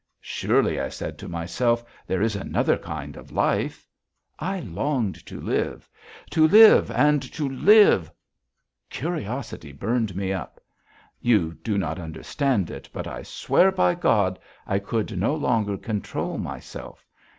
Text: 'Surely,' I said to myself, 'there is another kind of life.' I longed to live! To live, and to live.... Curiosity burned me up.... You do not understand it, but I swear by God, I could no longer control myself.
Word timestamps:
'Surely,' 0.19 0.79
I 0.79 0.89
said 0.89 1.19
to 1.19 1.27
myself, 1.27 1.85
'there 2.07 2.23
is 2.23 2.35
another 2.35 2.75
kind 2.75 3.15
of 3.15 3.31
life.' 3.31 3.87
I 4.39 4.59
longed 4.61 5.23
to 5.27 5.39
live! 5.39 5.87
To 6.31 6.47
live, 6.47 6.89
and 6.89 7.21
to 7.33 7.47
live.... 7.47 8.09
Curiosity 8.89 9.71
burned 9.71 10.15
me 10.15 10.33
up.... 10.33 10.59
You 11.19 11.53
do 11.53 11.77
not 11.77 11.99
understand 11.99 12.71
it, 12.71 12.89
but 12.91 13.05
I 13.05 13.21
swear 13.21 13.71
by 13.71 13.93
God, 13.93 14.39
I 14.65 14.79
could 14.79 15.19
no 15.19 15.35
longer 15.35 15.77
control 15.77 16.39
myself. 16.39 17.07